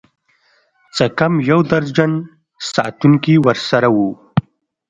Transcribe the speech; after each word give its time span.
څه 0.95 1.05
کم 1.17 1.33
يو 1.49 1.59
درجن 1.71 2.11
ساتونکي 2.71 3.35
ورسره 3.45 3.87
وو. 3.95 4.09